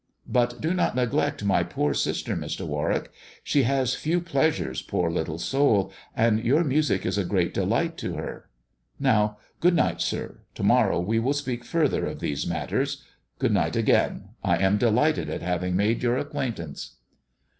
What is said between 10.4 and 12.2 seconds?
To morrow we will speak further of